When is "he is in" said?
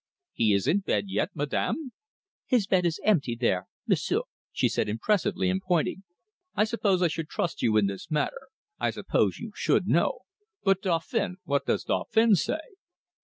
0.33-0.79